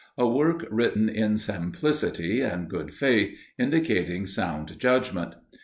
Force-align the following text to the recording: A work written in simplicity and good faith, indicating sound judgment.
A 0.17 0.27
work 0.27 0.65
written 0.71 1.07
in 1.09 1.37
simplicity 1.37 2.41
and 2.41 2.67
good 2.67 2.91
faith, 2.91 3.37
indicating 3.59 4.25
sound 4.25 4.79
judgment. 4.79 5.35